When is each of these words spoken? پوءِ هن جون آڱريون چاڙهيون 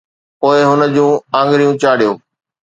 پوءِ 0.39 0.59
هن 0.69 0.79
جون 0.95 1.11
آڱريون 1.39 1.75
چاڙهيون 1.81 2.17